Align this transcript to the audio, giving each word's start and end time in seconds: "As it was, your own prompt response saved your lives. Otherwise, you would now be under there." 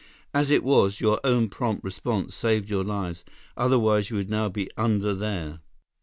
"As 0.33 0.49
it 0.49 0.63
was, 0.63 0.99
your 0.99 1.19
own 1.23 1.47
prompt 1.47 1.83
response 1.83 2.33
saved 2.33 2.71
your 2.71 2.83
lives. 2.83 3.23
Otherwise, 3.55 4.09
you 4.09 4.17
would 4.17 4.31
now 4.31 4.49
be 4.49 4.67
under 4.75 5.13
there." 5.13 5.59